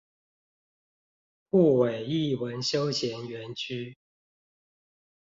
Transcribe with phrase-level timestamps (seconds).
[1.51, 3.95] 滬尾藝文休閒園區